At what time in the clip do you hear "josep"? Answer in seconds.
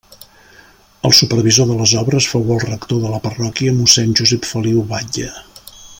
4.21-4.49